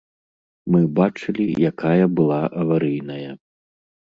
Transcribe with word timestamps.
Мы 0.75 0.79
бачылі, 0.99 1.45
якая 1.71 2.05
была 2.21 2.41
аварыйная. 2.63 3.31